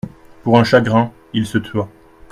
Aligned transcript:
Pour 0.41 0.57
un 0.57 0.63
chagrin, 0.63 1.13
il 1.31 1.45
se 1.45 1.59
tua. 1.59 1.87